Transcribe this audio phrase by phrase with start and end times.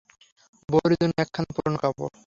[0.69, 2.13] বউয়ের জন্যে একখানা পুরোনো কাপড়।